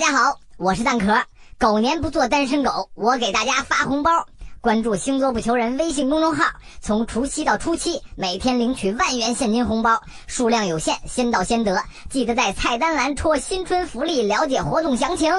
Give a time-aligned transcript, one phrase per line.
[0.00, 1.22] 大家好我是蛋壳。
[1.58, 4.10] 狗年不做单身狗我给大家发红包
[4.62, 6.42] 关注星座不求人微信公众号
[6.80, 15.30] 从除夕到初七每天领取万元现金红包数量有限先到先得记得在菜单栏戳新春福利了解活动详情。